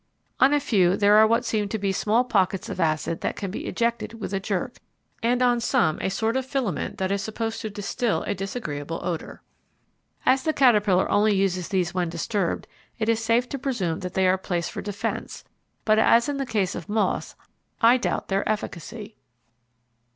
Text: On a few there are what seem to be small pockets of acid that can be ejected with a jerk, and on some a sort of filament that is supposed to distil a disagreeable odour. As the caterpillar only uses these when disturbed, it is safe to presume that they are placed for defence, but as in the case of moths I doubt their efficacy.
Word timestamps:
On 0.39 0.51
a 0.51 0.59
few 0.59 0.97
there 0.97 1.15
are 1.17 1.27
what 1.27 1.45
seem 1.45 1.69
to 1.69 1.77
be 1.77 1.91
small 1.91 2.23
pockets 2.23 2.69
of 2.69 2.79
acid 2.79 3.21
that 3.21 3.35
can 3.35 3.51
be 3.51 3.67
ejected 3.67 4.15
with 4.19 4.33
a 4.33 4.39
jerk, 4.39 4.77
and 5.21 5.43
on 5.43 5.59
some 5.59 5.99
a 6.01 6.09
sort 6.09 6.35
of 6.35 6.43
filament 6.43 6.97
that 6.97 7.11
is 7.11 7.21
supposed 7.21 7.61
to 7.61 7.69
distil 7.69 8.23
a 8.23 8.33
disagreeable 8.33 8.99
odour. 9.03 9.43
As 10.25 10.41
the 10.41 10.53
caterpillar 10.53 11.07
only 11.11 11.35
uses 11.35 11.67
these 11.69 11.93
when 11.93 12.09
disturbed, 12.09 12.65
it 12.97 13.09
is 13.09 13.23
safe 13.23 13.47
to 13.49 13.59
presume 13.59 13.99
that 13.99 14.15
they 14.15 14.27
are 14.27 14.39
placed 14.39 14.71
for 14.71 14.81
defence, 14.81 15.43
but 15.85 15.99
as 15.99 16.27
in 16.27 16.37
the 16.37 16.47
case 16.47 16.73
of 16.73 16.89
moths 16.89 17.35
I 17.79 17.97
doubt 17.97 18.27
their 18.27 18.41
efficacy. 18.49 19.17